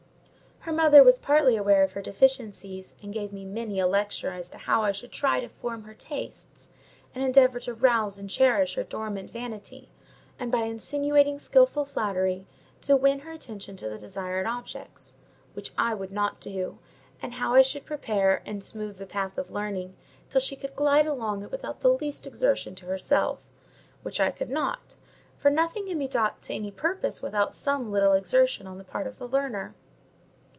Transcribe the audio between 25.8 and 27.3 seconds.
can be taught to any purpose